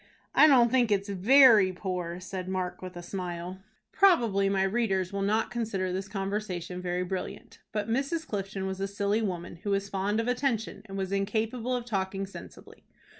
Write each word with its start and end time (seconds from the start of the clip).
"I 0.33 0.47
don't 0.47 0.71
think 0.71 0.89
it's 0.91 1.09
very 1.09 1.71
poor," 1.71 2.19
said 2.19 2.49
Mark, 2.49 2.81
with 2.81 2.97
a 2.97 3.03
smile. 3.03 3.59
Probably 3.91 4.49
my 4.49 4.63
readers 4.63 5.13
will 5.13 5.21
not 5.21 5.51
consider 5.51 5.93
this 5.93 6.07
conversation 6.07 6.81
very 6.81 7.03
brilliant; 7.03 7.59
but 7.71 7.87
Mrs. 7.87 8.27
Clifton 8.27 8.65
was 8.65 8.79
a 8.79 8.87
silly 8.87 9.21
woman, 9.21 9.57
who 9.57 9.69
was 9.69 9.89
fond 9.89 10.19
of 10.19 10.27
attention, 10.27 10.81
and 10.85 10.97
was 10.97 11.11
incapable 11.11 11.75
of 11.75 11.85
talking 11.85 12.25
sensibly. 12.25 12.87